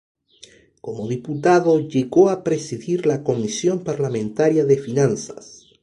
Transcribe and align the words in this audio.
Como 0.81 1.07
diputado, 1.07 1.79
llegó 1.79 2.31
a 2.31 2.43
presidir 2.43 3.05
la 3.05 3.21
Comisión 3.23 3.83
parlamentaria 3.83 4.65
de 4.65 4.79
Finanzas. 4.79 5.67